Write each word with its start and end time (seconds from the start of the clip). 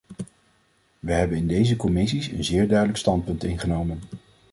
We 0.99 1.11
hebben 1.11 1.37
in 1.37 1.47
deze 1.47 1.75
commissies 1.75 2.27
een 2.27 2.43
zeer 2.43 2.67
duidelijk 2.67 2.97
standpunt 2.99 3.43
ingenomen. 3.43 3.99